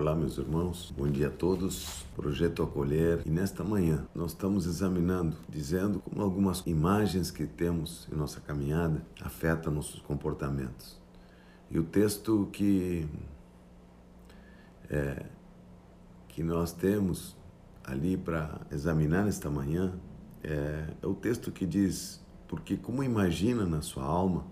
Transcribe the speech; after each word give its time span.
Olá, 0.00 0.14
meus 0.14 0.38
irmãos, 0.38 0.94
bom 0.96 1.10
dia 1.10 1.26
a 1.26 1.30
todos. 1.30 2.06
Projeto 2.14 2.62
Acolher. 2.62 3.20
E 3.26 3.30
nesta 3.30 3.64
manhã 3.64 4.06
nós 4.14 4.30
estamos 4.30 4.64
examinando, 4.64 5.36
dizendo 5.48 5.98
como 5.98 6.22
algumas 6.22 6.62
imagens 6.68 7.32
que 7.32 7.44
temos 7.48 8.06
em 8.12 8.14
nossa 8.14 8.40
caminhada 8.40 9.04
afetam 9.20 9.72
nossos 9.72 10.00
comportamentos. 10.00 10.96
E 11.68 11.80
o 11.80 11.82
texto 11.82 12.48
que, 12.52 13.08
é, 14.88 15.26
que 16.28 16.44
nós 16.44 16.72
temos 16.72 17.36
ali 17.82 18.16
para 18.16 18.60
examinar 18.70 19.24
nesta 19.24 19.50
manhã 19.50 19.98
é, 20.44 20.94
é 21.02 21.06
o 21.08 21.14
texto 21.14 21.50
que 21.50 21.66
diz: 21.66 22.24
Porque 22.46 22.76
como 22.76 23.02
imagina 23.02 23.66
na 23.66 23.82
sua 23.82 24.04
alma, 24.04 24.46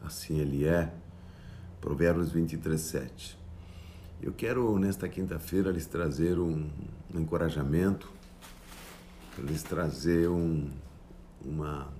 assim 0.00 0.38
ele 0.38 0.64
é. 0.64 0.94
Provérbios 1.80 2.30
23, 2.30 2.80
7. 2.80 3.41
Eu 4.22 4.32
quero, 4.32 4.78
nesta 4.78 5.08
quinta-feira, 5.08 5.72
lhes 5.72 5.84
trazer 5.84 6.38
um, 6.38 6.70
um 7.12 7.18
encorajamento, 7.18 8.08
lhes 9.36 9.64
trazer 9.64 10.28
um, 10.28 10.70
uma, 11.44 11.92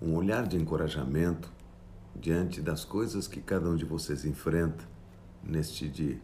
um 0.00 0.14
olhar 0.14 0.46
de 0.46 0.56
encorajamento 0.56 1.52
diante 2.16 2.62
das 2.62 2.86
coisas 2.86 3.28
que 3.28 3.42
cada 3.42 3.68
um 3.68 3.76
de 3.76 3.84
vocês 3.84 4.24
enfrenta 4.24 4.82
neste 5.42 5.86
dia. 5.90 6.18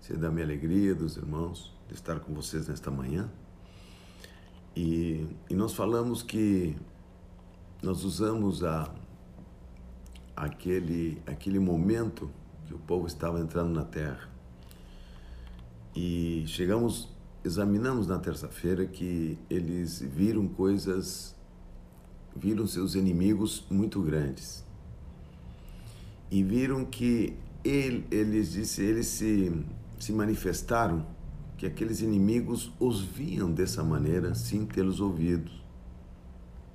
Ser 0.00 0.16
da 0.16 0.30
minha 0.30 0.46
alegria, 0.46 0.94
dos 0.94 1.18
irmãos, 1.18 1.76
de 1.86 1.92
estar 1.92 2.20
com 2.20 2.32
vocês 2.32 2.68
nesta 2.68 2.90
manhã. 2.90 3.30
E, 4.74 5.26
e 5.50 5.54
nós 5.54 5.74
falamos 5.74 6.22
que 6.22 6.74
nós 7.82 8.02
usamos 8.02 8.64
a, 8.64 8.90
aquele, 10.34 11.20
aquele 11.26 11.58
momento 11.58 12.30
que 12.70 12.74
o 12.74 12.78
povo 12.78 13.08
estava 13.08 13.40
entrando 13.40 13.74
na 13.74 13.84
terra. 13.84 14.28
E 15.92 16.44
chegamos, 16.46 17.08
examinamos 17.44 18.06
na 18.06 18.16
terça-feira 18.16 18.86
que 18.86 19.36
eles 19.50 20.00
viram 20.00 20.46
coisas, 20.46 21.34
viram 22.36 22.68
seus 22.68 22.94
inimigos 22.94 23.66
muito 23.68 24.00
grandes. 24.00 24.64
E 26.30 26.44
viram 26.44 26.84
que 26.84 27.36
ele, 27.64 28.06
eles 28.08 28.52
disse, 28.52 28.82
eles 28.82 29.08
se, 29.08 29.52
se 29.98 30.12
manifestaram 30.12 31.04
que 31.58 31.66
aqueles 31.66 32.00
inimigos 32.00 32.72
os 32.78 33.00
viam 33.00 33.50
dessa 33.50 33.82
maneira 33.82 34.32
sem 34.32 34.64
tê-los 34.64 35.00
ouvido. 35.00 35.50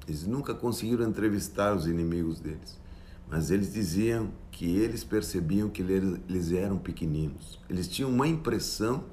Eles 0.05 0.27
nunca 0.27 0.53
conseguiram 0.53 1.07
entrevistar 1.07 1.73
os 1.73 1.87
inimigos 1.87 2.41
deles 2.41 2.83
mas 3.29 3.51
eles 3.51 3.73
diziam 3.73 4.31
que 4.51 4.77
eles 4.77 5.03
percebiam 5.03 5.69
que 5.69 5.81
eles 5.81 6.51
eram 6.51 6.77
pequeninos. 6.77 7.59
Eles 7.69 7.87
tinham 7.87 8.09
uma 8.09 8.27
impressão 8.27 9.05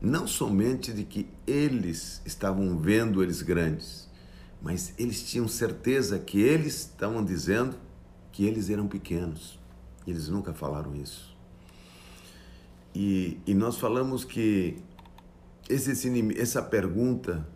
não 0.00 0.26
somente 0.26 0.92
de 0.92 1.04
que 1.04 1.28
eles 1.46 2.22
estavam 2.24 2.78
vendo 2.78 3.22
eles 3.22 3.42
grandes, 3.42 4.08
mas 4.60 4.94
eles 4.98 5.22
tinham 5.28 5.46
certeza 5.46 6.18
que 6.18 6.40
eles 6.40 6.80
estavam 6.80 7.24
dizendo 7.24 7.76
que 8.30 8.44
eles 8.44 8.70
eram 8.70 8.88
pequenos. 8.88 9.58
Eles 10.06 10.28
nunca 10.28 10.52
falaram 10.52 10.94
isso. 10.96 11.36
E, 12.94 13.38
e 13.46 13.54
nós 13.54 13.78
falamos 13.78 14.24
que 14.24 14.76
esse, 15.68 15.92
essa 16.36 16.62
pergunta 16.62 17.46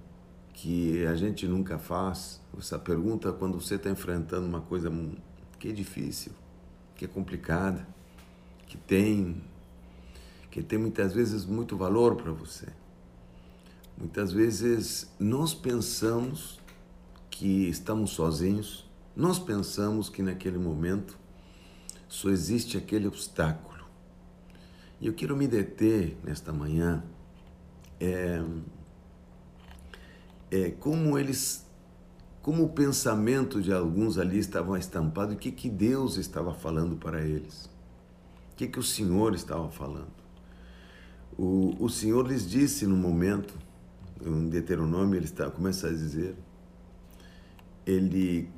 que 0.53 1.05
a 1.06 1.14
gente 1.14 1.47
nunca 1.47 1.78
faz, 1.78 2.41
essa 2.56 2.78
pergunta 2.78 3.33
quando 3.33 3.60
você 3.60 3.75
está 3.75 3.91
enfrentando 3.91 4.47
uma 4.47 4.60
coisa 4.60 4.91
que 5.67 5.70
é 5.70 5.75
difícil, 5.75 6.33
que 6.95 7.05
é 7.05 7.09
complicada, 7.09 7.86
que 8.69 8.77
tem 8.77 9.42
que 10.48 10.62
tem 10.62 10.78
muitas 10.78 11.12
vezes 11.12 11.45
muito 11.45 11.77
valor 11.77 12.14
para 12.14 12.33
você. 12.33 12.69
Muitas 13.98 14.33
vezes 14.33 15.11
nós 15.19 15.53
pensamos 15.53 16.61
que 17.28 17.69
estamos 17.69 18.12
sozinhos, 18.12 18.88
nós 19.15 19.38
pensamos 19.38 20.09
que 20.09 20.22
naquele 20.22 20.56
momento 20.56 21.19
só 22.09 22.31
existe 22.31 22.78
aquele 22.78 23.09
obstáculo. 23.09 23.84
E 25.00 25.09
eu 25.09 25.12
quero 25.12 25.37
me 25.37 25.48
deter 25.48 26.16
nesta 26.22 26.53
manhã 26.53 27.04
é, 28.00 28.41
é 30.50 30.71
como 30.71 31.19
eles 31.19 31.66
como 32.47 32.62
o 32.62 32.69
pensamento 32.69 33.61
de 33.61 33.73
alguns 33.73 34.19
ali 34.19 34.39
estava 34.39 34.79
estampado, 34.79 35.33
o 35.33 35.37
que, 35.37 35.51
que 35.51 35.69
Deus 35.69 36.17
estava 36.17 36.55
falando 36.55 36.95
para 36.95 37.21
eles, 37.21 37.69
o 38.53 38.55
que, 38.55 38.69
que 38.69 38.79
o 38.79 38.84
Senhor 38.84 39.34
estava 39.34 39.69
falando. 39.69 40.12
O, 41.37 41.75
o 41.81 41.89
Senhor 41.89 42.25
lhes 42.25 42.49
disse 42.49 42.87
no 42.87 42.97
momento, 42.97 43.53
em 44.25 44.49
Deuteronômio, 44.49 45.17
ele 45.17 45.25
está, 45.25 45.51
começa 45.51 45.89
a 45.89 45.91
dizer, 45.91 46.37
ele, 47.84 48.49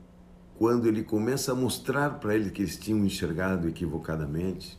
quando 0.59 0.87
ele 0.87 1.03
começa 1.03 1.53
a 1.53 1.55
mostrar 1.55 2.21
para 2.21 2.35
eles 2.35 2.53
que 2.53 2.61
eles 2.61 2.77
tinham 2.77 3.03
enxergado 3.07 3.67
equivocadamente, 3.67 4.79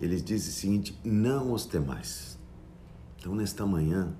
ele 0.00 0.20
diz 0.20 0.46
o 0.46 0.52
seguinte: 0.52 0.96
não 1.02 1.52
os 1.52 1.66
temais. 1.66 2.38
Então, 3.18 3.34
nesta 3.34 3.66
manhã, 3.66 4.14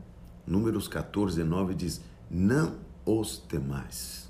Números 0.44 0.88
14, 0.88 1.44
9 1.44 1.74
diz: 1.76 2.00
não 2.28 2.85
os 3.06 3.42
demais. 3.48 4.28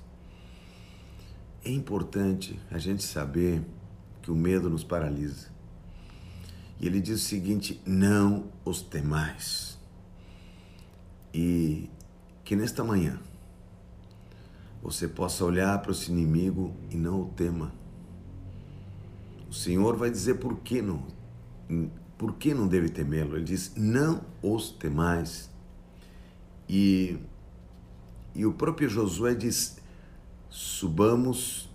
É 1.65 1.71
importante 1.71 2.57
a 2.71 2.77
gente 2.77 3.03
saber 3.03 3.61
que 4.21 4.31
o 4.31 4.35
medo 4.35 4.69
nos 4.69 4.83
paralisa. 4.83 5.49
E 6.79 6.85
ele 6.85 7.01
diz 7.01 7.21
o 7.21 7.25
seguinte: 7.25 7.81
não 7.85 8.45
os 8.63 8.81
temais. 8.81 9.77
E 11.33 11.89
que 12.45 12.55
nesta 12.55 12.83
manhã 12.83 13.19
você 14.81 15.07
possa 15.07 15.43
olhar 15.43 15.81
para 15.81 15.93
seu 15.93 16.13
inimigo 16.13 16.73
e 16.89 16.95
não 16.95 17.21
o 17.21 17.25
tema. 17.25 17.73
O 19.49 19.53
Senhor 19.53 19.97
vai 19.97 20.09
dizer 20.11 20.35
por 20.35 20.59
que 20.59 20.81
não, 20.81 21.05
por 22.17 22.35
que 22.35 22.53
não 22.53 22.67
deve 22.67 22.89
temê-lo. 22.89 23.35
Ele 23.35 23.43
diz: 23.43 23.73
não 23.75 24.21
os 24.41 24.69
temais. 24.69 25.49
E 26.69 27.17
e 28.37 28.45
o 28.45 28.53
próprio 28.53 28.87
Josué 28.87 29.33
diz: 29.33 29.77
subamos 30.47 31.67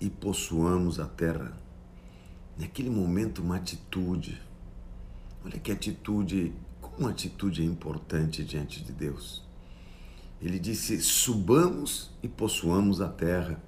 e 0.00 0.08
possuamos 0.08 0.98
a 0.98 1.04
terra. 1.04 1.52
Naquele 2.56 2.88
momento, 2.88 3.42
uma 3.42 3.56
atitude. 3.56 4.40
Olha 5.44 5.58
que 5.58 5.70
atitude, 5.70 6.54
como 6.80 7.06
atitude 7.06 7.60
é 7.60 7.64
importante 7.64 8.42
diante 8.42 8.82
de 8.82 8.90
Deus. 8.90 9.44
Ele 10.40 10.58
disse: 10.58 10.98
subamos 11.02 12.10
e 12.22 12.26
possuamos 12.26 13.02
a 13.02 13.08
terra. 13.08 13.62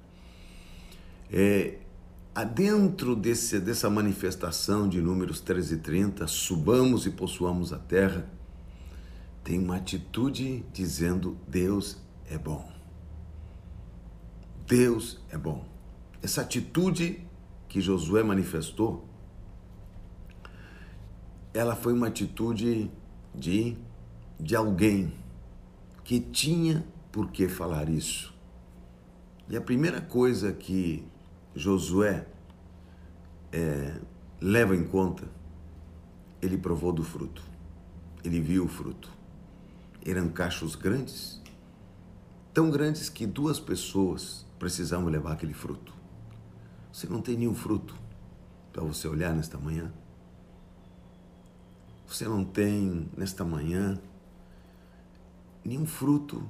É, 1.31 1.77
adentro 2.33 3.15
desse, 3.15 3.59
dessa 3.59 3.87
manifestação 3.87 4.89
de 4.89 4.99
Números 4.99 5.39
13 5.41 5.75
e 5.75 5.77
30, 5.77 6.25
subamos 6.25 7.05
e 7.05 7.11
possuamos 7.11 7.71
a 7.71 7.77
terra, 7.77 8.27
tem 9.43 9.59
uma 9.59 9.75
atitude 9.75 10.65
dizendo: 10.73 11.37
Deus 11.47 12.01
é 12.31 12.37
bom. 12.37 12.71
Deus 14.65 15.19
é 15.29 15.37
bom. 15.37 15.65
Essa 16.23 16.41
atitude 16.41 17.27
que 17.67 17.81
Josué 17.81 18.23
manifestou, 18.23 19.05
ela 21.53 21.75
foi 21.75 21.91
uma 21.91 22.07
atitude 22.07 22.89
de, 23.35 23.77
de 24.39 24.55
alguém 24.55 25.13
que 26.05 26.21
tinha 26.21 26.87
por 27.11 27.31
que 27.31 27.49
falar 27.49 27.89
isso. 27.89 28.33
E 29.49 29.57
a 29.57 29.61
primeira 29.61 29.99
coisa 29.99 30.53
que 30.53 31.05
Josué 31.53 32.25
é, 33.51 33.99
leva 34.39 34.73
em 34.73 34.85
conta, 34.85 35.29
ele 36.41 36.57
provou 36.57 36.93
do 36.93 37.03
fruto. 37.03 37.43
Ele 38.23 38.39
viu 38.39 38.63
o 38.63 38.67
fruto. 38.69 39.11
Eram 40.05 40.29
cachos 40.29 40.75
grandes, 40.75 41.40
tão 42.53 42.69
grandes 42.69 43.09
que 43.09 43.25
duas 43.25 43.59
pessoas 43.59 44.45
precisavam 44.59 45.07
levar 45.07 45.33
aquele 45.33 45.53
fruto. 45.53 45.93
Você 46.91 47.07
não 47.07 47.21
tem 47.21 47.37
nenhum 47.37 47.55
fruto 47.55 47.95
para 48.71 48.83
você 48.83 49.07
olhar 49.07 49.33
nesta 49.33 49.57
manhã? 49.57 49.91
Você 52.05 52.25
não 52.25 52.43
tem 52.43 53.09
nesta 53.15 53.45
manhã 53.45 53.99
nenhum 55.63 55.85
fruto 55.85 56.47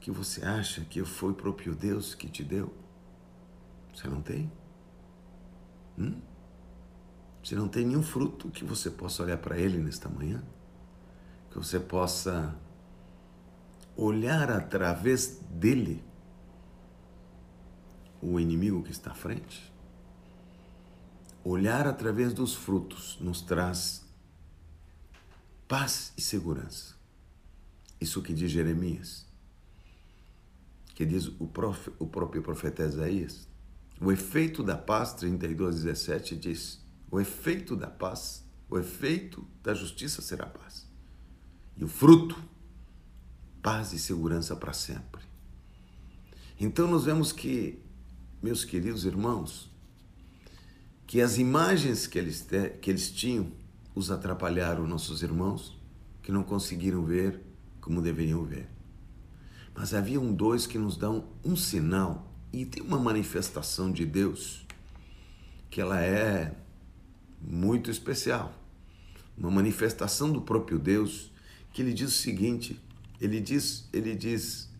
que 0.00 0.10
você 0.10 0.44
acha 0.44 0.82
que 0.82 1.04
foi 1.04 1.32
o 1.32 1.34
próprio 1.34 1.74
Deus 1.74 2.14
que 2.14 2.28
te 2.28 2.42
deu? 2.42 2.72
Você 3.94 4.08
não 4.08 4.22
tem? 4.22 4.50
Hum? 5.98 6.20
Você 7.42 7.54
não 7.54 7.68
tem 7.68 7.84
nenhum 7.84 8.02
fruto 8.02 8.48
que 8.48 8.64
você 8.64 8.90
possa 8.90 9.22
olhar 9.22 9.36
para 9.36 9.58
Ele 9.58 9.78
nesta 9.78 10.08
manhã? 10.08 10.42
Que 11.50 11.58
você 11.58 11.78
possa 11.78 12.56
olhar 13.96 14.50
através 14.50 15.40
dele 15.50 16.02
o 18.20 18.40
inimigo 18.40 18.82
que 18.82 18.90
está 18.90 19.12
à 19.12 19.14
frente? 19.14 19.74
olhar 21.44 21.86
através 21.86 22.32
dos 22.32 22.54
frutos 22.54 23.18
nos 23.20 23.42
traz 23.42 24.02
paz 25.68 26.12
e 26.16 26.22
segurança. 26.22 26.94
Isso 28.00 28.22
que 28.22 28.32
diz 28.32 28.50
Jeremias, 28.50 29.26
que 30.94 31.04
diz 31.04 31.26
o, 31.38 31.46
prof, 31.46 31.90
o 31.98 32.06
próprio 32.06 32.42
profeta 32.42 32.84
Isaías. 32.84 33.46
O 34.00 34.10
efeito 34.10 34.62
da 34.62 34.76
paz, 34.76 35.12
32, 35.14 35.82
17, 35.82 36.36
diz: 36.36 36.84
o 37.10 37.20
efeito 37.20 37.76
da 37.76 37.88
paz, 37.88 38.44
o 38.68 38.78
efeito 38.78 39.46
da 39.62 39.74
justiça 39.74 40.22
será 40.22 40.46
paz. 40.46 40.88
E 41.76 41.84
o 41.84 41.88
fruto, 41.88 42.36
paz 43.64 43.94
e 43.94 43.98
segurança 43.98 44.54
para 44.54 44.74
sempre. 44.74 45.22
Então 46.60 46.86
nós 46.86 47.06
vemos 47.06 47.32
que, 47.32 47.78
meus 48.42 48.62
queridos 48.62 49.06
irmãos, 49.06 49.72
que 51.06 51.22
as 51.22 51.38
imagens 51.38 52.06
que 52.06 52.18
eles, 52.18 52.46
que 52.82 52.90
eles 52.90 53.10
tinham 53.10 53.50
os 53.94 54.10
atrapalharam, 54.10 54.86
nossos 54.86 55.22
irmãos, 55.22 55.80
que 56.22 56.30
não 56.30 56.42
conseguiram 56.42 57.06
ver 57.06 57.40
como 57.80 58.02
deveriam 58.02 58.44
ver. 58.44 58.68
Mas 59.74 59.94
havia 59.94 60.20
um 60.20 60.34
dois 60.34 60.66
que 60.66 60.76
nos 60.76 60.98
dão 60.98 61.24
um 61.42 61.56
sinal 61.56 62.30
e 62.52 62.66
tem 62.66 62.82
uma 62.82 62.98
manifestação 62.98 63.90
de 63.90 64.04
Deus 64.04 64.66
que 65.70 65.80
ela 65.80 66.02
é 66.02 66.54
muito 67.40 67.90
especial. 67.90 68.54
Uma 69.38 69.50
manifestação 69.50 70.30
do 70.30 70.42
próprio 70.42 70.78
Deus 70.78 71.32
que 71.72 71.80
ele 71.80 71.94
diz 71.94 72.10
o 72.10 72.16
seguinte, 72.16 72.80
ele 73.20 73.40
diz, 73.40 73.88
ele 73.92 74.14
diz, 74.14 74.70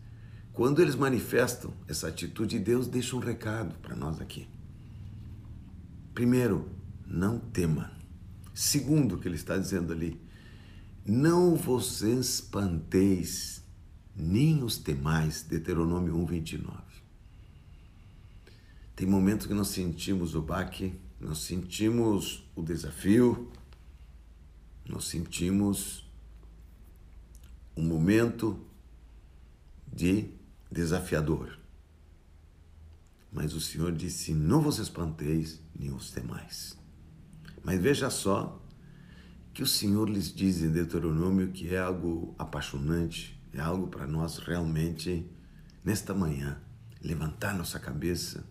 quando 0.53 0.81
eles 0.81 0.95
manifestam 0.95 1.73
essa 1.87 2.07
atitude, 2.07 2.59
Deus 2.59 2.87
deixa 2.87 3.15
um 3.15 3.19
recado 3.19 3.77
para 3.79 3.95
nós 3.95 4.21
aqui. 4.21 4.47
Primeiro, 6.13 6.69
não 7.05 7.39
tema. 7.39 7.91
Segundo, 8.53 9.15
o 9.15 9.19
que 9.19 9.27
ele 9.27 9.35
está 9.35 9.57
dizendo 9.57 9.91
ali, 9.91 10.19
não 11.05 11.55
vos 11.55 12.01
espanteis, 12.01 13.61
nem 14.15 14.63
os 14.63 14.77
temais, 14.77 15.43
Deuteronômio 15.43 16.15
1, 16.15 16.25
29. 16.25 16.77
Tem 18.95 19.05
momentos 19.05 19.45
que 19.45 19.53
nós 19.53 19.67
sentimos 19.67 20.35
o 20.35 20.41
baque, 20.41 20.97
nós 21.19 21.39
sentimos 21.39 22.49
o 22.55 22.63
desafio, 22.63 23.51
nós 24.87 25.05
sentimos 25.05 26.04
um 27.75 27.83
momento 27.83 28.59
de 29.91 30.29
desafiador. 30.71 31.59
Mas 33.31 33.53
o 33.53 33.61
Senhor 33.61 33.91
disse: 33.91 34.33
Não 34.33 34.61
vos 34.61 34.79
espanteis, 34.79 35.61
nem 35.77 35.91
os 35.91 36.11
demais. 36.11 36.77
Mas 37.63 37.81
veja 37.81 38.09
só 38.09 38.61
que 39.53 39.63
o 39.63 39.67
Senhor 39.67 40.09
lhes 40.09 40.33
diz 40.33 40.61
em 40.61 40.69
Deuteronômio 40.69 41.51
que 41.51 41.73
é 41.73 41.79
algo 41.79 42.35
apaixonante, 42.37 43.41
é 43.53 43.59
algo 43.59 43.87
para 43.87 44.05
nós 44.05 44.37
realmente, 44.37 45.29
nesta 45.83 46.13
manhã, 46.13 46.61
levantar 47.01 47.53
nossa 47.53 47.79
cabeça 47.79 48.45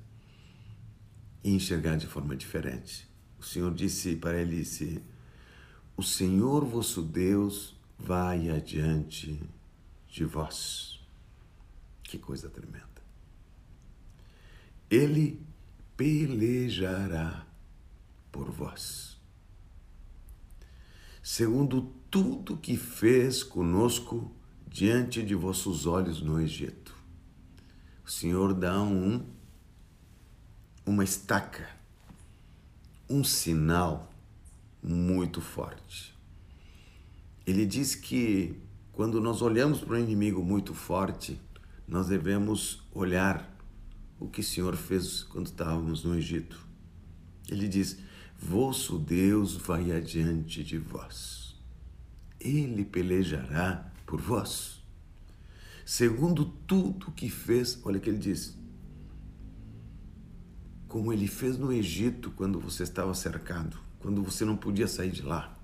e 1.43 1.50
enxergar 1.50 1.97
de 1.97 2.06
forma 2.06 2.35
diferente. 2.35 3.09
O 3.38 3.43
Senhor 3.43 3.73
disse 3.75 4.17
para 4.17 4.41
Elice: 4.41 5.03
O 5.97 6.03
Senhor 6.03 6.65
vosso 6.65 7.03
Deus 7.03 7.74
vai 8.05 8.51
adiante 8.51 9.43
de 10.06 10.25
vós. 10.25 11.01
Que 12.03 12.19
coisa 12.19 12.51
tremenda. 12.51 12.85
Ele 14.91 15.41
pelejará 15.97 17.47
por 18.31 18.51
vós. 18.51 19.19
Segundo 21.23 21.95
tudo 22.11 22.59
que 22.59 22.77
fez 22.77 23.43
conosco 23.43 24.31
diante 24.69 25.23
de 25.23 25.35
vossos 25.35 25.87
olhos 25.87 26.21
no 26.21 26.39
Egito. 26.39 26.95
O 28.05 28.11
Senhor 28.11 28.53
dá 28.53 28.83
um 28.83 29.27
uma 30.87 31.03
estaca, 31.03 31.67
um 33.09 33.25
sinal 33.25 34.12
muito 34.83 35.41
forte. 35.41 36.14
Ele 37.46 37.67
diz 37.67 37.94
que 37.94 38.56
quando 38.93 39.20
nós 39.20 39.43
olhamos 39.43 39.81
para 39.81 39.96
um 39.96 40.00
inimigo 40.00 40.43
muito 40.43 40.73
forte, 40.75 41.41
nós 41.87 42.08
devemos 42.08 42.82
olhar 42.93 43.55
o 44.19 44.29
que 44.29 44.41
o 44.41 44.44
Senhor 44.44 44.76
fez 44.76 45.23
quando 45.23 45.46
estávamos 45.46 46.05
no 46.05 46.17
Egito. 46.17 46.67
Ele 47.49 47.69
diz: 47.69 47.99
Vosso 48.38 48.99
Deus 48.99 49.56
vai 49.56 49.93
adiante 49.93 50.62
de 50.64 50.79
vós. 50.79 51.56
Ele 52.41 52.85
pelejará 52.85 53.93
por 54.06 54.20
vós. 54.20 54.82
Segundo 55.85 56.44
tudo 56.44 57.12
que 57.12 57.29
fez, 57.29 57.79
olha 57.85 57.99
o 57.99 58.00
que 58.00 58.08
ele 58.08 58.19
diz: 58.19 58.56
como 60.94 61.12
ele 61.12 61.26
fez 61.26 61.58
no 61.58 61.73
Egito 61.73 62.31
quando 62.31 62.61
você 62.61 62.85
estava 62.85 63.12
cercado, 63.14 63.76
quando 63.99 64.23
você 64.23 64.44
não 64.44 64.56
podia 64.56 64.87
sair 64.87 65.11
de 65.11 65.23
lá. 65.23 65.58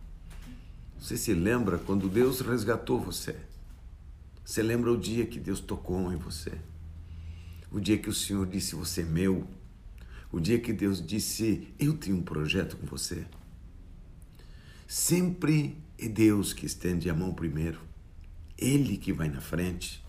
Você 1.00 1.16
se 1.16 1.32
lembra 1.32 1.78
quando 1.78 2.10
Deus 2.10 2.40
resgatou 2.42 3.00
você? 3.00 3.34
Você 4.44 4.62
lembra 4.62 4.92
o 4.92 4.98
dia 4.98 5.24
que 5.24 5.40
Deus 5.40 5.58
tocou 5.58 6.12
em 6.12 6.16
você? 6.16 6.52
O 7.72 7.80
dia 7.80 7.96
que 7.96 8.10
o 8.10 8.14
Senhor 8.14 8.46
disse: 8.46 8.74
Você 8.74 9.00
é 9.00 9.04
meu. 9.04 9.48
O 10.30 10.38
dia 10.38 10.60
que 10.60 10.74
Deus 10.74 11.04
disse: 11.04 11.72
Eu 11.78 11.96
tenho 11.96 12.16
um 12.16 12.22
projeto 12.22 12.76
com 12.76 12.86
você. 12.86 13.24
Sempre 14.86 15.78
é 15.98 16.06
Deus 16.06 16.52
que 16.52 16.66
estende 16.66 17.08
a 17.08 17.14
mão 17.14 17.32
primeiro. 17.32 17.80
Ele 18.58 18.98
que 18.98 19.12
vai 19.12 19.28
na 19.28 19.40
frente. 19.40 20.04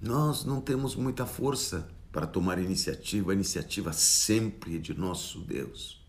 Nós 0.00 0.44
não 0.44 0.60
temos 0.60 0.96
muita 0.96 1.24
força 1.26 1.88
para 2.10 2.26
tomar 2.26 2.58
iniciativa, 2.58 3.30
a 3.30 3.34
iniciativa 3.34 3.92
sempre 3.92 4.76
é 4.76 4.78
de 4.78 4.94
nosso 4.94 5.38
Deus. 5.40 6.04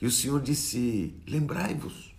E 0.00 0.06
o 0.06 0.10
Senhor 0.10 0.40
disse: 0.42 1.14
Lembrai-vos, 1.26 2.09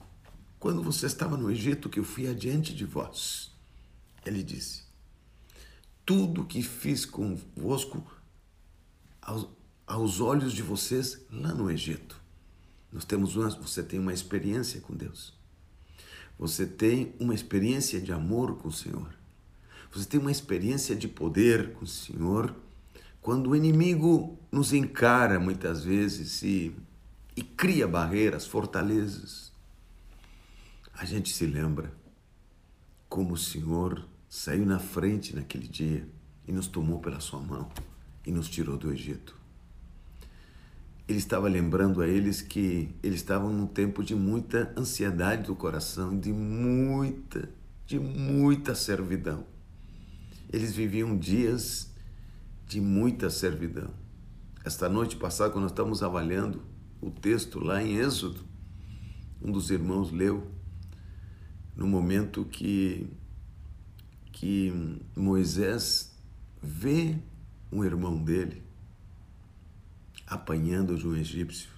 quando 0.62 0.84
você 0.84 1.08
estava 1.08 1.36
no 1.36 1.50
Egito, 1.50 1.90
que 1.90 2.00
eu 2.00 2.04
fui 2.04 2.28
adiante 2.30 2.72
de 2.75 2.86
vós. 2.86 3.52
Ele 4.24 4.44
disse: 4.44 4.84
Tudo 6.06 6.46
que 6.46 6.62
fiz 6.62 7.04
convosco 7.04 8.06
aos, 9.19 9.50
aos 9.88 10.22
olhos 10.22 10.54
de 10.54 10.62
vocês 10.62 11.19
lá 11.31 11.52
no 11.52 11.69
Egito. 11.69 12.22
Nós 12.94 13.04
temos 13.04 13.36
uma, 13.36 13.50
você 13.50 13.81
tem 13.81 14.00
uma 14.00 14.13
experiência 14.13 14.80
com 14.81 14.96
Deus. 14.96 15.34
Você 16.38 16.68
tem 16.68 17.15
uma 17.20 17.34
experiência 17.34 18.00
de 18.00 18.13
amor 18.13 18.58
com 18.58 18.68
o 18.68 18.74
Senhor. 18.74 19.12
Você 19.91 20.06
tem 20.06 20.20
uma 20.20 20.32
experiência 20.32 20.96
de 20.96 21.08
poder 21.08 21.74
com 21.74 21.86
o 21.86 21.88
Senhor 21.88 22.56
quando 23.20 23.50
o 23.50 23.56
inimigo 23.56 24.38
nos 24.51 24.74
encara 24.74 25.39
muitas 25.39 25.84
vezes 25.84 26.44
e, 26.44 26.75
e 27.36 27.41
cria 27.41 27.88
barreiras, 27.88 28.46
fortalezas, 28.46 29.50
a 30.93 31.05
gente 31.05 31.33
se 31.33 31.45
lembra 31.45 31.93
como 33.10 33.33
o 33.33 33.38
Senhor 33.38 34.07
saiu 34.29 34.65
na 34.65 34.79
frente 34.79 35.36
naquele 35.36 35.67
dia 35.67 36.07
e 36.48 36.51
nos 36.51 36.67
tomou 36.67 37.00
pela 37.00 37.19
sua 37.19 37.39
mão 37.39 37.69
e 38.25 38.31
nos 38.31 38.50
tirou 38.50 38.77
do 38.77 38.91
Egito. 38.91 39.36
Ele 41.07 41.17
estava 41.17 41.50
lembrando 41.50 42.01
a 42.01 42.07
eles 42.07 42.41
que 42.41 42.95
eles 43.03 43.19
estavam 43.19 43.51
num 43.51 43.67
tempo 43.67 44.03
de 44.03 44.15
muita 44.15 44.74
ansiedade 44.77 45.48
do 45.48 45.55
coração, 45.55 46.17
de 46.17 46.31
muita, 46.31 47.50
de 47.86 48.00
muita 48.00 48.74
servidão. 48.75 49.45
Eles 50.53 50.74
viviam 50.74 51.17
dias 51.17 51.91
de 52.65 52.79
muita 52.79 53.29
servidão. 53.29 53.89
Esta 54.63 54.88
noite 54.88 55.17
passada, 55.17 55.50
quando 55.50 55.63
nós 55.63 55.71
estamos 55.71 56.01
avaliando 56.01 56.62
o 57.01 57.12
texto 57.12 57.60
lá 57.60 57.83
em 57.83 57.98
Êxodo, 57.98 58.39
um 59.41 59.51
dos 59.51 59.71
irmãos 59.71 60.12
leu 60.12 60.48
no 61.82 61.88
momento 61.88 62.46
que, 62.46 63.10
que 64.32 64.72
Moisés 65.16 66.16
vê 66.62 67.18
um 67.72 67.84
irmão 67.84 68.24
dele 68.24 68.62
apanhando 70.28 70.96
de 70.96 71.08
um 71.08 71.16
egípcio 71.16 71.72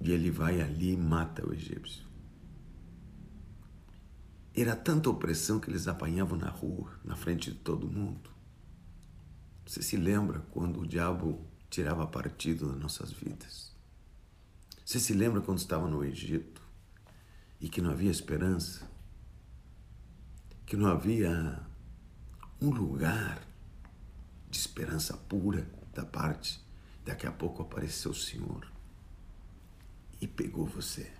e 0.00 0.10
ele 0.10 0.28
vai 0.28 0.60
ali 0.60 0.94
e 0.94 0.96
mata 0.96 1.48
o 1.48 1.54
egípcio. 1.54 2.04
Era 4.52 4.74
tanta 4.74 5.08
opressão 5.08 5.60
que 5.60 5.70
eles 5.70 5.86
apanhavam 5.86 6.36
na 6.36 6.50
rua, 6.50 6.98
na 7.04 7.14
frente 7.14 7.52
de 7.52 7.58
todo 7.58 7.88
mundo. 7.88 8.28
Você 9.64 9.82
se 9.82 9.96
lembra 9.96 10.40
quando 10.50 10.80
o 10.80 10.86
diabo 10.86 11.46
tirava 11.70 12.04
partido 12.08 12.66
das 12.66 12.80
nossas 12.80 13.12
vidas? 13.12 13.72
Você 14.84 14.98
se 14.98 15.12
lembra 15.12 15.40
quando 15.40 15.58
estava 15.58 15.86
no 15.86 16.04
Egito 16.04 16.67
e 17.60 17.68
que 17.68 17.80
não 17.80 17.90
havia 17.90 18.10
esperança? 18.10 18.88
Que 20.64 20.76
não 20.76 20.86
havia 20.86 21.60
um 22.60 22.70
lugar 22.70 23.42
de 24.50 24.58
esperança 24.58 25.16
pura 25.16 25.68
da 25.92 26.04
parte. 26.04 26.60
Daqui 27.04 27.26
a 27.26 27.32
pouco 27.32 27.62
apareceu 27.62 28.10
o 28.10 28.14
Senhor 28.14 28.70
e 30.20 30.26
pegou 30.26 30.66
você. 30.66 31.10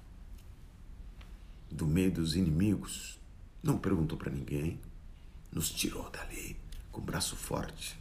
Do 1.71 1.87
meio 1.87 2.13
dos 2.13 2.35
inimigos, 2.35 3.19
não 3.63 3.79
perguntou 3.79 4.17
para 4.17 4.31
ninguém, 4.31 4.81
nos 5.53 5.71
tirou 5.71 6.11
dali 6.11 6.57
com 6.91 7.01
o 7.01 7.05
braço 7.05 7.37
forte. 7.37 7.99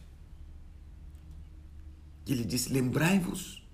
E 2.26 2.32
ele 2.32 2.44
disse: 2.44 2.72
Lembrai-vos 2.72 3.66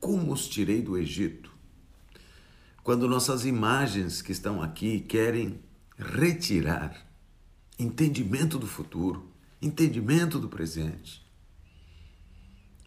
como 0.00 0.32
os 0.32 0.48
tirei 0.48 0.82
do 0.82 0.96
Egito. 0.96 1.51
Quando 2.82 3.08
nossas 3.08 3.44
imagens 3.44 4.20
que 4.20 4.32
estão 4.32 4.60
aqui 4.60 4.98
querem 4.98 5.60
retirar 5.96 7.06
entendimento 7.78 8.58
do 8.58 8.66
futuro, 8.66 9.30
entendimento 9.60 10.36
do 10.40 10.48
presente, 10.48 11.24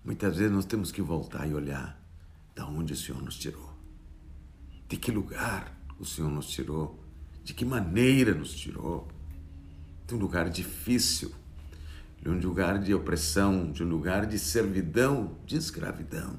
muitas 0.04 0.36
vezes 0.36 0.52
nós 0.52 0.66
temos 0.66 0.92
que 0.92 1.02
voltar 1.02 1.48
e 1.48 1.54
olhar 1.54 1.98
da 2.54 2.66
onde 2.68 2.92
o 2.92 2.96
Senhor 2.96 3.22
nos 3.22 3.38
tirou, 3.38 3.74
de 4.90 4.98
que 4.98 5.12
lugar 5.12 5.74
o 5.98 6.06
Senhor 6.06 6.30
nos 6.30 6.48
tirou, 6.48 7.02
de 7.42 7.54
que 7.54 7.64
maneira 7.64 8.34
nos 8.34 8.54
tirou, 8.54 9.08
de 10.06 10.14
um 10.14 10.18
lugar 10.18 10.50
difícil, 10.50 11.32
de 12.22 12.28
um 12.28 12.38
lugar 12.38 12.80
de 12.80 12.94
opressão, 12.94 13.72
de 13.72 13.82
um 13.82 13.88
lugar 13.88 14.26
de 14.26 14.38
servidão, 14.40 15.38
de 15.46 15.56
escravidão. 15.56 16.36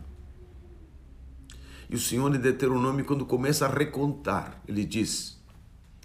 E 1.88 1.94
o 1.94 2.00
Senhor 2.00 2.34
em 2.34 2.40
Deuteronômio, 2.40 3.04
quando 3.04 3.24
começa 3.24 3.66
a 3.66 3.72
recontar, 3.72 4.60
ele 4.66 4.84
diz: 4.84 5.40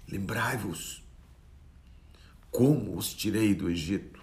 Lembrai-vos 0.08 1.02
como 2.50 2.96
os 2.96 3.12
tirei 3.12 3.54
do 3.54 3.68
Egito. 3.68 4.20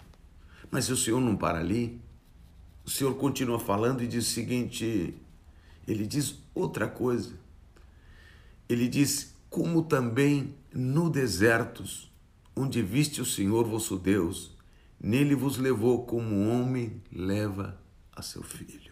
Mas 0.72 0.90
o 0.90 0.96
Senhor 0.96 1.20
não 1.20 1.36
para 1.36 1.60
ali. 1.60 2.00
O 2.86 2.90
Senhor 2.90 3.14
continua 3.16 3.60
falando 3.60 4.02
e 4.02 4.08
diz 4.08 4.28
o 4.28 4.32
seguinte: 4.32 5.14
ele 5.88 6.08
diz 6.08 6.36
outra 6.56 6.88
coisa. 6.88 7.34
Ele 8.70 8.88
diz: 8.88 9.36
Como 9.50 9.84
também 9.84 10.56
no 10.74 11.10
deserto, 11.10 11.84
onde 12.56 12.82
viste 12.82 13.20
o 13.20 13.26
Senhor 13.26 13.68
vosso 13.68 13.98
Deus, 13.98 14.56
nele 15.00 15.36
vos 15.36 15.58
levou 15.58 16.06
como 16.06 16.36
um 16.36 16.62
homem 16.62 17.02
leva 17.12 17.78
a 18.16 18.22
seu 18.22 18.44
filho 18.44 18.89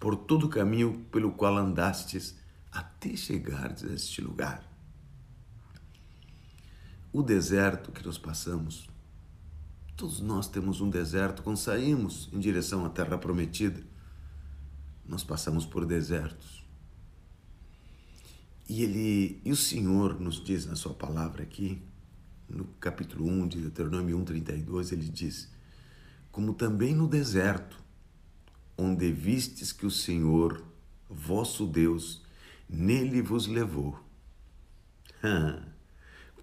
por 0.00 0.16
todo 0.16 0.46
o 0.46 0.48
caminho 0.48 1.04
pelo 1.12 1.30
qual 1.30 1.58
andastes 1.58 2.34
até 2.72 3.14
chegardes 3.14 3.84
a 3.84 3.92
este 3.92 4.22
lugar. 4.22 4.66
O 7.12 7.22
deserto 7.22 7.92
que 7.92 8.04
nós 8.04 8.16
passamos, 8.16 8.88
todos 9.96 10.20
nós 10.20 10.48
temos 10.48 10.80
um 10.80 10.88
deserto 10.88 11.42
quando 11.42 11.58
saímos 11.58 12.30
em 12.32 12.38
direção 12.38 12.86
à 12.86 12.88
terra 12.88 13.18
prometida. 13.18 13.82
Nós 15.04 15.22
passamos 15.22 15.66
por 15.66 15.84
desertos. 15.84 16.64
E 18.66 18.82
ele, 18.82 19.42
e 19.44 19.50
o 19.50 19.56
Senhor 19.56 20.18
nos 20.18 20.42
diz 20.42 20.64
na 20.64 20.76
sua 20.76 20.94
palavra 20.94 21.42
aqui, 21.42 21.82
no 22.48 22.64
capítulo 22.80 23.28
1 23.28 23.48
de 23.48 23.60
Deuteronômio 23.60 24.16
1:32, 24.18 24.92
ele 24.92 25.08
diz: 25.08 25.50
Como 26.30 26.54
também 26.54 26.94
no 26.94 27.08
deserto 27.08 27.79
onde 28.80 29.12
vistes 29.12 29.72
que 29.72 29.84
o 29.84 29.90
Senhor, 29.90 30.64
vosso 31.08 31.66
Deus, 31.66 32.22
nele 32.66 33.20
vos 33.20 33.46
levou. 33.46 34.00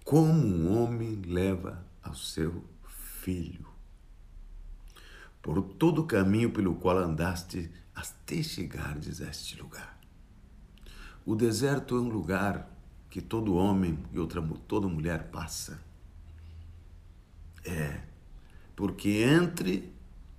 Como 0.04 0.46
um 0.46 0.78
homem 0.78 1.20
leva 1.22 1.84
ao 2.00 2.14
seu 2.14 2.64
filho. 2.86 3.66
Por 5.42 5.60
todo 5.62 6.02
o 6.02 6.06
caminho 6.06 6.50
pelo 6.50 6.76
qual 6.76 6.98
andaste 6.98 7.70
até 7.94 8.40
chegardes 8.40 9.20
a 9.20 9.28
este 9.28 9.60
lugar. 9.60 9.98
O 11.26 11.34
deserto 11.34 11.96
é 11.96 12.00
um 12.00 12.08
lugar 12.08 12.70
que 13.10 13.20
todo 13.20 13.56
homem 13.56 13.98
e 14.12 14.18
outra 14.18 14.40
toda 14.68 14.86
mulher 14.86 15.30
passa. 15.30 15.82
É, 17.64 18.00
porque 18.76 19.08
entre 19.24 19.92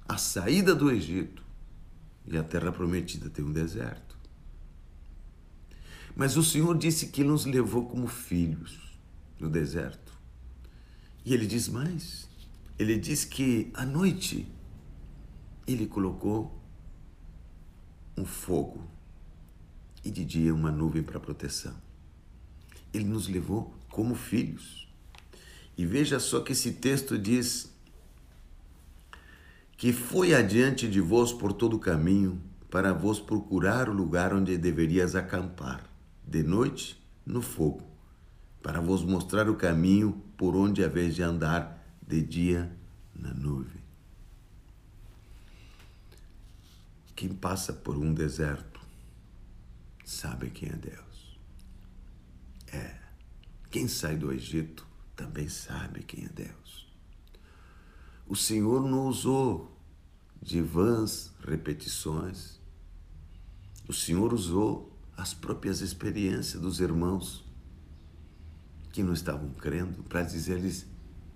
a 0.08 0.18
saída 0.18 0.74
do 0.74 0.90
Egito 0.90 1.49
e 2.26 2.38
a 2.38 2.44
terra 2.44 2.72
prometida 2.72 3.30
tem 3.30 3.44
um 3.44 3.52
deserto. 3.52 4.18
Mas 6.16 6.36
o 6.38 6.44
Senhor 6.44 6.78
disse 6.78 7.08
que 7.08 7.24
nos 7.24 7.46
levou 7.46 7.86
como 7.88 8.08
filhos 8.08 8.98
no 9.40 9.50
deserto. 9.50 10.14
E 11.24 11.34
ele 11.34 11.48
diz 11.48 11.68
mais. 11.68 12.28
Ele 12.78 12.98
diz 12.98 13.26
que 13.26 13.72
à 13.74 13.86
noite 13.86 14.48
ele 15.68 15.86
colocou 15.86 16.60
um 18.18 18.26
fogo 18.26 18.90
e 20.04 20.10
de 20.10 20.26
dia 20.26 20.54
uma 20.54 20.72
nuvem 20.72 21.04
para 21.04 21.20
proteção. 21.20 21.76
Ele 22.94 23.06
nos 23.06 23.28
levou 23.28 23.74
como 23.90 24.16
filhos. 24.16 24.88
E 25.78 25.86
veja 25.86 26.20
só 26.20 26.42
que 26.42 26.52
esse 26.52 26.74
texto 26.74 27.18
diz 27.18 27.74
que 29.80 29.94
foi 29.94 30.36
adiante 30.36 30.90
de 30.90 31.00
vós 31.00 31.32
por 31.32 31.54
todo 31.54 31.78
o 31.78 31.80
caminho, 31.80 32.44
para 32.70 32.92
vos 32.92 33.18
procurar 33.18 33.88
o 33.88 33.94
lugar 33.94 34.34
onde 34.34 34.58
deverias 34.58 35.16
acampar, 35.16 35.90
de 36.22 36.44
noite 36.44 37.02
no 37.26 37.42
fogo, 37.42 37.90
para 38.62 38.82
vos 38.82 39.06
mostrar 39.06 39.50
o 39.50 39.56
caminho 39.56 40.22
por 40.36 40.54
onde 40.54 40.84
haveis 40.84 41.16
de 41.16 41.24
andar 41.24 41.82
de 42.06 42.22
dia 42.22 42.70
na 43.16 43.34
nuvem. 43.34 43.82
Quem 47.16 47.30
passa 47.30 47.72
por 47.72 47.98
um 47.98 48.14
deserto 48.14 48.82
sabe 50.04 50.50
quem 50.50 50.68
é 50.68 50.76
Deus. 50.76 51.40
É. 52.68 52.98
Quem 53.72 53.88
sai 53.88 54.18
do 54.18 54.34
Egito 54.34 54.86
também 55.16 55.48
sabe 55.48 56.04
quem 56.04 56.26
é 56.26 56.30
Deus. 56.30 56.89
O 58.30 58.36
Senhor 58.36 58.88
não 58.88 59.08
usou 59.08 59.76
de 60.40 60.62
vãs 60.62 61.32
repetições. 61.44 62.60
O 63.88 63.94
Senhor 63.94 64.32
usou 64.32 64.96
as 65.18 65.34
próprias 65.34 65.82
experiências 65.82 66.62
dos 66.62 66.80
irmãos 66.80 67.44
que 68.92 69.02
não 69.02 69.14
estavam 69.14 69.50
crendo 69.54 70.04
para 70.04 70.22
dizer-lhes: 70.22 70.86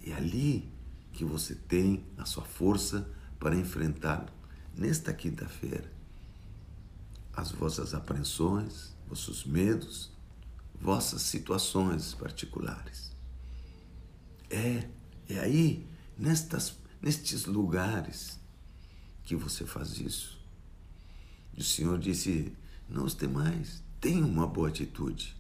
é 0.05 0.13
ali 0.13 0.71
que 1.11 1.25
você 1.25 1.55
tem 1.55 2.05
a 2.15 2.25
sua 2.25 2.43
força 2.43 3.09
para 3.39 3.55
enfrentar 3.55 4.31
nesta 4.77 5.11
quinta-feira 5.11 5.91
as 7.35 7.51
vossas 7.51 7.95
apreensões, 7.95 8.93
vossos 9.07 9.43
medos, 9.43 10.11
vossas 10.79 11.23
situações 11.23 12.13
particulares. 12.13 13.11
É, 14.51 14.87
é 15.27 15.39
aí, 15.39 15.87
nestas 16.15 16.69
nestes 17.03 17.45
lugares 17.45 18.39
que 19.25 19.35
você 19.35 19.65
faz 19.65 19.99
isso. 19.99 20.39
E 21.53 21.59
o 21.59 21.63
Senhor 21.63 21.99
disse: 21.99 22.55
Não 22.87 23.03
os 23.03 23.13
temais, 23.13 23.83
tenha 23.99 24.25
uma 24.25 24.47
boa 24.47 24.69
atitude. 24.69 25.35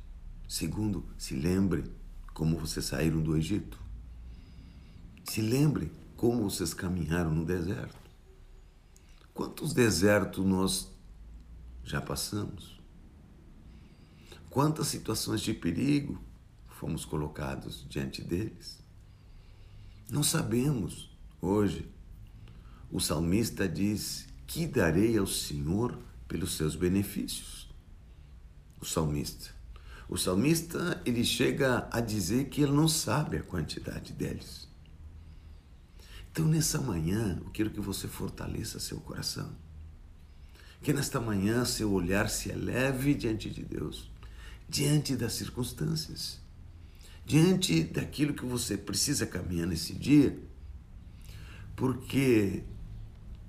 Segundo, 0.47 1.05
se 1.17 1.33
lembre 1.35 1.85
como 2.33 2.59
vocês 2.59 2.85
saíram 2.85 3.21
do 3.21 3.37
Egito. 3.37 3.79
Se 5.23 5.41
lembre 5.41 5.89
como 6.17 6.43
vocês 6.43 6.73
caminharam 6.73 7.33
no 7.33 7.45
deserto. 7.45 7.95
Quantos 9.33 9.73
desertos 9.73 10.45
nós 10.45 10.91
já 11.83 12.01
passamos? 12.01 12.79
Quantas 14.49 14.87
situações 14.87 15.41
de 15.41 15.53
perigo 15.53 16.21
fomos 16.67 17.05
colocados 17.05 17.85
diante 17.89 18.21
deles? 18.21 18.83
Não 20.09 20.21
sabemos 20.21 21.12
Hoje, 21.45 21.85
o 22.89 23.01
salmista 23.01 23.67
diz: 23.67 24.25
Que 24.47 24.65
darei 24.65 25.17
ao 25.17 25.27
Senhor 25.27 25.99
pelos 26.25 26.55
seus 26.55 26.73
benefícios? 26.73 27.69
O 28.79 28.85
salmista. 28.85 29.49
O 30.07 30.17
salmista, 30.17 31.01
ele 31.05 31.25
chega 31.25 31.85
a 31.91 31.99
dizer 31.99 32.45
que 32.45 32.61
ele 32.61 32.71
não 32.71 32.87
sabe 32.87 33.35
a 33.35 33.43
quantidade 33.43 34.13
deles. 34.13 34.69
Então, 36.31 36.47
nessa 36.47 36.79
manhã, 36.79 37.37
eu 37.43 37.51
quero 37.51 37.71
que 37.71 37.81
você 37.81 38.07
fortaleça 38.07 38.79
seu 38.79 39.01
coração. 39.01 39.53
Que 40.81 40.93
nesta 40.93 41.19
manhã 41.19 41.65
seu 41.65 41.91
olhar 41.91 42.29
se 42.29 42.51
eleve 42.51 43.13
diante 43.13 43.49
de 43.49 43.63
Deus, 43.65 44.09
diante 44.69 45.13
das 45.13 45.33
circunstâncias, 45.33 46.39
diante 47.25 47.83
daquilo 47.83 48.33
que 48.33 48.45
você 48.45 48.77
precisa 48.77 49.25
caminhar 49.27 49.67
nesse 49.67 49.93
dia 49.93 50.41
porque 51.75 52.63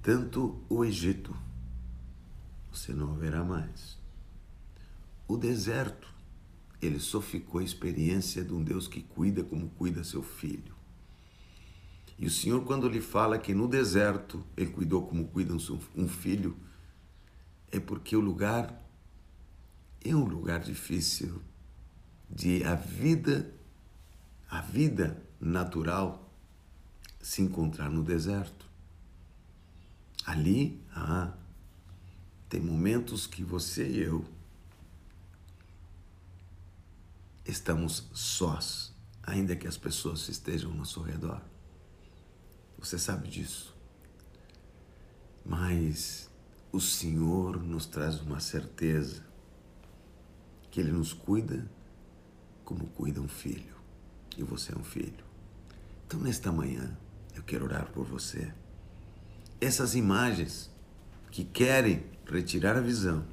tanto 0.02 0.62
o 0.68 0.84
Egito 0.84 1.34
você 2.70 2.92
não 2.92 3.14
verá 3.14 3.44
mais. 3.44 3.98
O 5.28 5.36
deserto, 5.36 6.12
ele 6.82 6.98
só 6.98 7.20
ficou 7.20 7.60
a 7.60 7.64
experiência 7.64 8.44
de 8.44 8.52
um 8.52 8.62
Deus 8.62 8.88
que 8.88 9.00
cuida 9.02 9.42
como 9.42 9.70
cuida 9.70 10.04
seu 10.04 10.22
filho. 10.22 10.74
E 12.18 12.26
o 12.26 12.30
Senhor, 12.30 12.64
quando 12.64 12.88
lhe 12.88 13.00
fala 13.00 13.38
que 13.38 13.54
no 13.54 13.66
deserto 13.66 14.44
ele 14.56 14.70
cuidou 14.70 15.06
como 15.06 15.28
cuida 15.28 15.54
um 15.96 16.08
filho, 16.08 16.56
é 17.70 17.80
porque 17.80 18.14
o 18.14 18.20
lugar 18.20 18.82
é 20.04 20.14
um 20.14 20.24
lugar 20.24 20.60
difícil 20.60 21.40
de 22.30 22.62
a 22.64 22.74
vida, 22.74 23.52
a 24.48 24.60
vida 24.60 25.22
natural 25.40 26.23
se 27.24 27.40
encontrar 27.40 27.88
no 27.88 28.02
deserto. 28.02 28.68
Ali, 30.26 30.78
ah, 30.94 31.32
tem 32.50 32.60
momentos 32.60 33.26
que 33.26 33.42
você 33.42 33.88
e 33.88 34.00
eu 34.00 34.22
estamos 37.46 38.06
sós, 38.12 38.92
ainda 39.22 39.56
que 39.56 39.66
as 39.66 39.78
pessoas 39.78 40.28
estejam 40.28 40.70
ao 40.70 40.76
nosso 40.76 41.00
redor. 41.00 41.40
Você 42.78 42.98
sabe 42.98 43.26
disso. 43.28 43.74
Mas 45.46 46.28
o 46.70 46.80
Senhor 46.80 47.62
nos 47.62 47.86
traz 47.86 48.20
uma 48.20 48.38
certeza 48.38 49.24
que 50.70 50.78
Ele 50.78 50.92
nos 50.92 51.14
cuida 51.14 51.66
como 52.66 52.86
cuida 52.88 53.18
um 53.18 53.28
filho. 53.28 53.74
E 54.36 54.42
você 54.42 54.74
é 54.74 54.76
um 54.76 54.84
filho. 54.84 55.24
Então, 56.06 56.20
nesta 56.20 56.52
manhã, 56.52 56.94
eu 57.34 57.42
quero 57.42 57.64
orar 57.64 57.90
por 57.92 58.04
você. 58.04 58.52
Essas 59.60 59.94
imagens 59.94 60.70
que 61.30 61.44
querem 61.44 62.04
retirar 62.26 62.76
a 62.76 62.80
visão, 62.80 63.24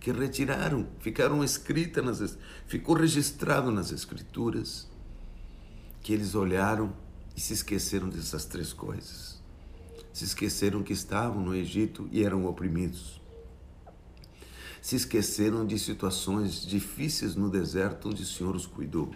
que 0.00 0.12
retiraram, 0.12 0.86
ficaram 1.00 1.42
escritas, 1.42 2.04
nas, 2.04 2.38
ficou 2.66 2.94
registrado 2.94 3.70
nas 3.70 3.90
Escrituras, 3.90 4.88
que 6.02 6.12
eles 6.12 6.34
olharam 6.34 6.94
e 7.34 7.40
se 7.40 7.54
esqueceram 7.54 8.08
dessas 8.08 8.44
três 8.44 8.72
coisas. 8.72 9.42
Se 10.12 10.24
esqueceram 10.24 10.82
que 10.82 10.92
estavam 10.92 11.42
no 11.42 11.54
Egito 11.54 12.08
e 12.12 12.22
eram 12.22 12.46
oprimidos. 12.46 13.20
Se 14.80 14.94
esqueceram 14.94 15.66
de 15.66 15.78
situações 15.78 16.64
difíceis 16.66 17.34
no 17.34 17.50
deserto 17.50 18.10
onde 18.10 18.22
o 18.22 18.26
Senhor 18.26 18.54
os 18.54 18.66
cuidou. 18.66 19.10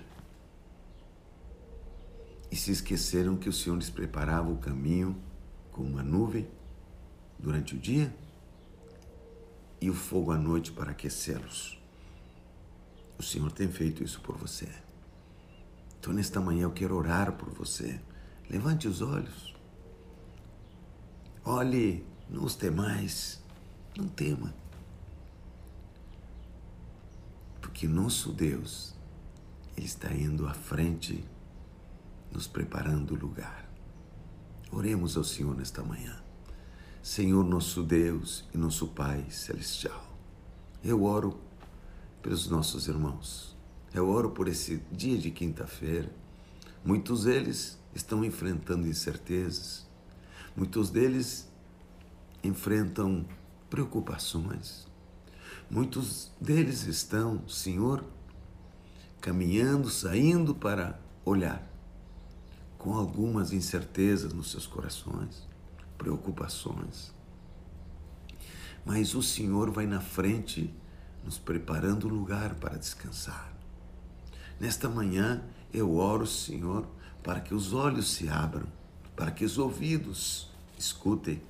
E 2.50 2.56
se 2.56 2.70
esqueceram 2.72 3.36
que 3.36 3.48
o 3.48 3.52
Senhor 3.52 3.76
lhes 3.76 3.90
preparava 3.90 4.50
o 4.50 4.58
caminho 4.58 5.16
com 5.70 5.82
uma 5.82 6.02
nuvem 6.02 6.48
durante 7.38 7.74
o 7.74 7.78
dia 7.78 8.14
e 9.80 9.88
o 9.88 9.94
fogo 9.94 10.32
à 10.32 10.38
noite 10.38 10.72
para 10.72 10.90
aquecê-los. 10.90 11.80
O 13.18 13.22
Senhor 13.22 13.50
tem 13.52 13.68
feito 13.68 14.02
isso 14.02 14.20
por 14.20 14.36
você. 14.36 14.68
Então, 15.98 16.12
nesta 16.12 16.40
manhã, 16.40 16.62
eu 16.62 16.70
quero 16.70 16.96
orar 16.96 17.32
por 17.32 17.50
você. 17.50 18.00
Levante 18.48 18.86
os 18.86 19.02
olhos. 19.02 19.54
Olhe, 21.44 22.04
não 22.30 22.44
os 22.44 22.54
temais. 22.54 23.42
Não 23.96 24.08
tema. 24.08 24.54
Porque 27.60 27.88
nosso 27.88 28.32
Deus, 28.32 28.94
Ele 29.76 29.86
está 29.86 30.12
indo 30.12 30.46
à 30.46 30.54
frente, 30.54 31.24
nos 32.32 32.46
preparando 32.46 33.14
o 33.14 33.18
lugar. 33.18 33.68
Oremos 34.70 35.16
ao 35.16 35.24
Senhor 35.24 35.56
nesta 35.56 35.82
manhã. 35.82 36.16
Senhor 37.02 37.44
nosso 37.44 37.82
Deus 37.82 38.44
e 38.52 38.58
nosso 38.58 38.88
Pai 38.88 39.24
Celestial, 39.30 40.04
eu 40.84 41.04
oro 41.04 41.40
pelos 42.22 42.48
nossos 42.48 42.86
irmãos. 42.88 43.56
Eu 43.94 44.08
oro 44.08 44.30
por 44.30 44.48
esse 44.48 44.82
dia 44.92 45.16
de 45.16 45.30
quinta-feira. 45.30 46.12
Muitos 46.84 47.24
deles 47.24 47.78
estão 47.94 48.24
enfrentando 48.24 48.86
incertezas. 48.86 49.86
Muitos 50.54 50.90
deles 50.90 51.48
enfrentam 52.44 53.24
preocupações. 53.70 54.86
Muitos 55.70 56.30
deles 56.40 56.86
estão, 56.86 57.46
Senhor, 57.48 58.04
caminhando, 59.20 59.88
saindo 59.88 60.54
para 60.54 61.00
olhar 61.24 61.67
com 62.78 62.94
algumas 62.94 63.52
incertezas 63.52 64.32
nos 64.32 64.50
seus 64.50 64.66
corações 64.66 65.48
preocupações. 65.98 67.12
Mas 68.86 69.14
o 69.14 69.22
Senhor 69.22 69.70
vai 69.70 69.86
na 69.86 70.00
frente, 70.00 70.72
nos 71.24 71.36
preparando 71.36 72.06
o 72.06 72.10
lugar 72.10 72.54
para 72.54 72.78
descansar. 72.78 73.52
Nesta 74.58 74.88
manhã, 74.88 75.42
eu 75.74 75.96
oro, 75.96 76.26
Senhor, 76.26 76.86
para 77.22 77.40
que 77.40 77.52
os 77.52 77.74
olhos 77.74 78.14
se 78.14 78.28
abram, 78.28 78.66
para 79.14 79.30
que 79.30 79.44
os 79.44 79.58
ouvidos 79.58 80.48
escutem, 80.78 81.42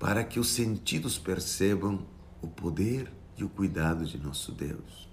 para 0.00 0.24
que 0.24 0.40
os 0.40 0.48
sentidos 0.48 1.18
percebam 1.18 2.04
o 2.42 2.48
poder 2.48 3.12
e 3.36 3.44
o 3.44 3.48
cuidado 3.48 4.04
de 4.04 4.18
nosso 4.18 4.50
Deus. 4.50 5.08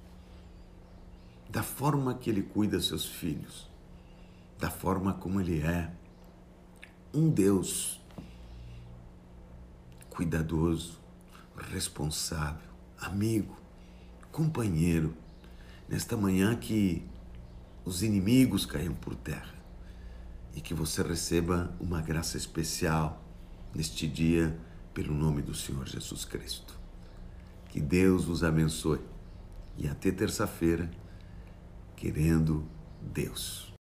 Da 1.49 1.61
forma 1.61 2.13
que 2.15 2.29
Ele 2.29 2.41
cuida 2.41 2.79
seus 2.79 3.05
filhos, 3.05 3.70
da 4.61 4.69
forma 4.69 5.15
como 5.15 5.41
Ele 5.41 5.59
é, 5.59 5.91
um 7.11 7.31
Deus 7.31 7.99
cuidadoso, 10.11 10.99
responsável, 11.57 12.69
amigo, 12.99 13.57
companheiro, 14.31 15.17
nesta 15.89 16.15
manhã 16.15 16.55
que 16.55 17.03
os 17.83 18.03
inimigos 18.03 18.63
caiam 18.63 18.93
por 18.93 19.15
terra 19.15 19.55
e 20.53 20.61
que 20.61 20.75
você 20.75 21.01
receba 21.01 21.75
uma 21.79 21.99
graça 21.99 22.37
especial 22.37 23.19
neste 23.73 24.07
dia 24.07 24.55
pelo 24.93 25.15
nome 25.15 25.41
do 25.41 25.55
Senhor 25.55 25.87
Jesus 25.87 26.23
Cristo. 26.23 26.79
Que 27.69 27.81
Deus 27.81 28.27
os 28.27 28.43
abençoe 28.43 29.01
e 29.75 29.87
até 29.87 30.11
terça-feira, 30.11 30.91
querendo 31.95 32.63
Deus. 33.01 33.70